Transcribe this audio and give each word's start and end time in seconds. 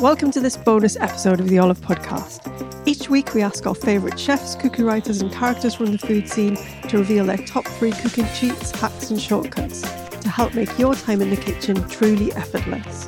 Welcome 0.00 0.32
to 0.32 0.40
this 0.40 0.56
bonus 0.56 0.96
episode 0.96 1.38
of 1.38 1.48
the 1.48 1.58
Olive 1.58 1.80
Podcast. 1.80 2.48
Each 2.88 3.08
week, 3.08 3.34
we 3.34 3.42
ask 3.42 3.64
our 3.66 3.74
favourite 3.74 4.18
chefs, 4.18 4.56
cookie 4.56 4.82
writers, 4.82 5.20
and 5.22 5.32
characters 5.32 5.76
from 5.76 5.92
the 5.92 5.98
food 5.98 6.28
scene 6.28 6.56
to 6.88 6.98
reveal 6.98 7.24
their 7.24 7.36
top 7.36 7.64
three 7.64 7.92
cooking 7.92 8.26
cheats, 8.34 8.72
hacks, 8.72 9.10
and 9.10 9.20
shortcuts 9.20 9.82
to 9.82 10.28
help 10.28 10.54
make 10.54 10.76
your 10.78 10.94
time 10.96 11.22
in 11.22 11.30
the 11.30 11.36
kitchen 11.36 11.88
truly 11.88 12.32
effortless. 12.32 13.06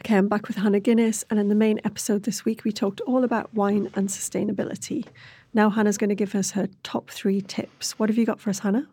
Okay, 0.00 0.16
I'm 0.16 0.28
back 0.28 0.48
with 0.48 0.56
Hannah 0.56 0.80
Guinness, 0.80 1.22
and 1.28 1.38
in 1.38 1.48
the 1.48 1.54
main 1.54 1.80
episode 1.84 2.22
this 2.22 2.46
week, 2.46 2.64
we 2.64 2.72
talked 2.72 3.02
all 3.02 3.24
about 3.24 3.52
wine 3.52 3.90
and 3.94 4.08
sustainability. 4.08 5.04
Now, 5.52 5.68
Hannah's 5.68 5.98
going 5.98 6.08
to 6.08 6.16
give 6.16 6.34
us 6.34 6.52
her 6.52 6.68
top 6.82 7.10
three 7.10 7.42
tips. 7.42 7.98
What 7.98 8.08
have 8.08 8.16
you 8.16 8.24
got 8.24 8.40
for 8.40 8.48
us, 8.48 8.60
Hannah? 8.60 8.86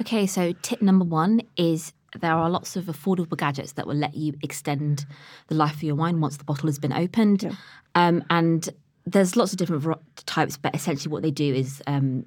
Okay, 0.00 0.26
so 0.26 0.52
tip 0.62 0.80
number 0.80 1.04
one 1.04 1.42
is 1.56 1.92
there 2.20 2.32
are 2.32 2.48
lots 2.48 2.76
of 2.76 2.84
affordable 2.84 3.36
gadgets 3.36 3.72
that 3.72 3.86
will 3.86 3.94
let 3.96 4.14
you 4.14 4.34
extend 4.42 5.04
the 5.48 5.54
life 5.54 5.74
of 5.74 5.82
your 5.82 5.94
wine 5.96 6.20
once 6.20 6.36
the 6.36 6.44
bottle 6.44 6.66
has 6.68 6.78
been 6.78 6.92
opened. 6.92 7.42
Yeah. 7.42 7.52
Um, 7.94 8.24
and 8.30 8.68
there's 9.04 9.36
lots 9.36 9.52
of 9.52 9.58
different 9.58 9.84
types, 10.26 10.56
but 10.56 10.74
essentially 10.74 11.12
what 11.12 11.22
they 11.22 11.30
do 11.30 11.54
is 11.54 11.82
um, 11.86 12.26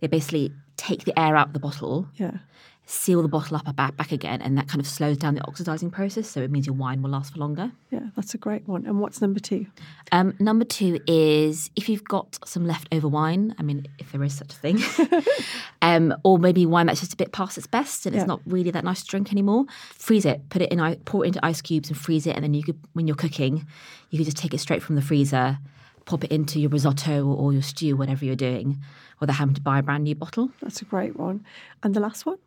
they 0.00 0.06
basically 0.06 0.52
take 0.76 1.04
the 1.04 1.18
air 1.18 1.36
out 1.36 1.48
of 1.48 1.52
the 1.52 1.58
bottle, 1.60 2.08
Yeah. 2.16 2.38
seal 2.86 3.22
the 3.22 3.28
bottle 3.28 3.56
up 3.56 3.76
back, 3.76 3.96
back 3.96 4.12
again, 4.12 4.40
and 4.42 4.56
that 4.58 4.68
kind 4.68 4.80
of 4.80 4.86
slows 4.86 5.16
down 5.18 5.34
the 5.34 5.46
oxidizing 5.46 5.90
process. 5.90 6.28
So 6.28 6.40
it 6.42 6.50
means 6.50 6.66
your 6.66 6.74
wine 6.76 7.02
will 7.02 7.10
last 7.10 7.32
for 7.32 7.38
longer. 7.38 7.72
Yeah, 7.90 7.97
that's 8.18 8.34
a 8.34 8.38
great 8.38 8.66
one. 8.66 8.84
And 8.84 8.98
what's 9.00 9.20
number 9.20 9.38
two? 9.38 9.66
Um, 10.10 10.34
number 10.40 10.64
two 10.64 10.98
is 11.06 11.70
if 11.76 11.88
you've 11.88 12.02
got 12.02 12.36
some 12.44 12.66
leftover 12.66 13.06
wine, 13.06 13.54
I 13.60 13.62
mean, 13.62 13.86
if 14.00 14.10
there 14.10 14.24
is 14.24 14.34
such 14.34 14.52
a 14.52 14.56
thing, 14.56 14.80
um, 15.82 16.12
or 16.24 16.36
maybe 16.36 16.66
wine 16.66 16.86
that's 16.86 16.98
just 16.98 17.12
a 17.12 17.16
bit 17.16 17.30
past 17.30 17.56
its 17.56 17.68
best 17.68 18.06
and 18.06 18.14
Yeah. 18.16 18.22
it's 18.22 18.28
not 18.28 18.40
really 18.44 18.72
that 18.72 18.82
nice 18.82 19.02
to 19.02 19.06
drink 19.08 19.30
anymore, 19.30 19.66
freeze 19.92 20.24
it, 20.26 20.48
put 20.48 20.62
it 20.62 20.72
in, 20.72 20.96
pour 21.04 21.24
it 21.24 21.28
into 21.28 21.46
ice 21.46 21.62
cubes 21.62 21.90
and 21.90 21.96
freeze 21.96 22.26
it. 22.26 22.34
And 22.34 22.42
then 22.42 22.54
you 22.54 22.64
could, 22.64 22.78
when 22.94 23.06
you're 23.06 23.14
cooking, 23.14 23.64
you 24.10 24.18
could 24.18 24.24
just 24.24 24.36
take 24.36 24.52
it 24.52 24.58
straight 24.58 24.82
from 24.82 24.96
the 24.96 25.02
freezer, 25.02 25.58
pop 26.04 26.24
it 26.24 26.32
into 26.32 26.58
your 26.58 26.70
risotto 26.70 27.24
or, 27.24 27.36
or 27.36 27.52
your 27.52 27.62
stew, 27.62 27.96
whatever 27.96 28.24
you're 28.24 28.34
doing, 28.34 28.78
without 29.20 29.36
having 29.36 29.54
to 29.54 29.60
buy 29.60 29.78
a 29.78 29.82
brand 29.84 30.02
new 30.02 30.16
bottle. 30.16 30.50
That's 30.60 30.82
a 30.82 30.86
great 30.86 31.16
one. 31.16 31.44
And 31.84 31.94
the 31.94 32.00
last 32.00 32.26
one? 32.26 32.38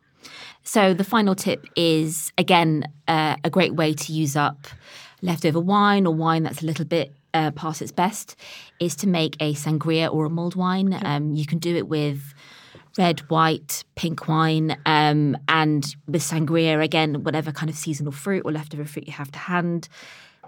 So 0.64 0.94
the 0.94 1.03
final 1.05 1.33
tip 1.33 1.66
is 1.77 2.31
again 2.38 2.83
uh, 3.08 3.38
a 3.44 3.49
great 3.49 3.73
way 3.73 3.94
to 3.94 4.14
use 4.14 4.36
up 4.36 4.67
leftover 5.22 5.59
wine 5.59 6.05
or 6.05 6.14
wine 6.14 6.44
that's 6.44 6.61
a 6.61 6.66
little 6.66 6.86
bit 6.86 7.14
uh, 7.33 7.52
past 7.52 7.81
its 7.81 7.91
best 7.91 8.36
is 8.80 8.95
to 8.97 9.08
make 9.08 9.36
a 9.39 9.53
sangria 9.53 10.11
or 10.11 10.25
a 10.25 10.30
mulled 10.30 10.55
wine. 10.55 11.00
Um, 11.03 11.33
you 11.33 11.45
can 11.45 11.59
do 11.59 11.75
it 11.75 11.88
with 11.88 12.33
red, 12.97 13.19
white, 13.30 13.83
pink 13.95 14.27
wine, 14.27 14.77
um, 14.86 15.38
and 15.47 15.95
with 16.08 16.22
sangria 16.22 16.83
again, 16.83 17.23
whatever 17.23 17.52
kind 17.52 17.69
of 17.69 17.75
seasonal 17.75 18.11
fruit 18.11 18.44
or 18.45 18.52
leftover 18.52 18.86
fruit 18.86 19.08
you 19.08 19.14
have 19.14 19.31
to 19.31 19.39
hand. 19.39 19.88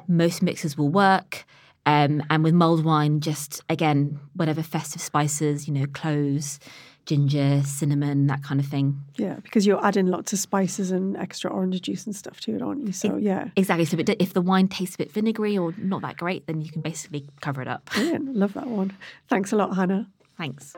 Most 0.07 0.41
mixes 0.41 0.77
will 0.77 0.89
work. 0.89 1.45
Um, 1.85 2.23
and 2.29 2.45
with 2.45 2.53
mulled 2.53 2.85
wine, 2.85 3.19
just 3.19 3.61
again, 3.69 4.19
whatever 4.35 4.63
festive 4.63 5.01
spices, 5.01 5.67
you 5.67 5.73
know, 5.73 5.85
cloves, 5.85 6.59
ginger, 7.06 7.62
cinnamon, 7.64 8.28
that 8.28 8.44
kind 8.44 8.59
of 8.59 8.66
thing. 8.66 9.02
Yeah, 9.16 9.36
because 9.44 9.66
you're 9.66 9.84
adding 9.86 10.08
lots 10.08 10.34
of 10.34 10.40
spices 10.40 10.91
and 10.91 11.18
extra 11.18 11.52
orange 11.52 11.81
juice 11.81 12.06
and 12.06 12.16
stuff 12.16 12.40
to 12.41 12.56
it, 12.56 12.62
aren't 12.62 12.86
you? 12.86 12.94
So, 12.94 13.18
yeah. 13.18 13.50
Exactly. 13.56 13.86
So 13.86 13.97
if 14.00 14.34
the 14.34 14.41
wine 14.41 14.68
tastes 14.68 14.96
a 14.96 14.97
bit 14.97 15.12
vinegary 15.12 15.58
or 15.58 15.74
not 15.78 16.02
that 16.02 16.18
great, 16.18 16.47
then 16.47 16.62
you 16.62 16.72
can 16.72 16.81
basically 16.81 17.28
cover 17.42 17.62
it 17.62 17.68
up. 17.68 17.86
Brilliant. 17.94 18.36
Love 18.36 18.53
that 18.53 18.68
one. 18.68 18.96
Thanks 19.28 19.52
a 19.52 19.56
lot, 19.56 19.75
Hannah. 19.75 20.08
Thanks. 20.38 20.75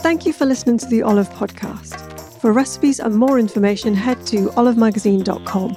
Thank 0.00 0.26
you 0.26 0.32
for 0.32 0.46
listening 0.46 0.78
to 0.78 0.86
the 0.86 1.02
Olive 1.02 1.28
Podcast. 1.30 2.40
For 2.40 2.52
recipes 2.52 3.00
and 3.00 3.16
more 3.16 3.38
information, 3.38 3.94
head 3.94 4.24
to 4.28 4.46
olivemagazine.com. 4.50 5.76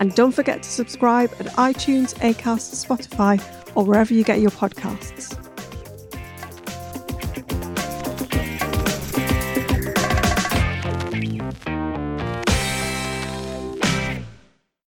And 0.00 0.14
don't 0.14 0.32
forget 0.32 0.62
to 0.62 0.68
subscribe 0.68 1.30
at 1.38 1.46
iTunes, 1.56 2.14
Acast, 2.14 2.84
Spotify, 2.84 3.40
or 3.76 3.84
wherever 3.84 4.12
you 4.12 4.24
get 4.24 4.40
your 4.40 4.50
podcasts. 4.50 5.51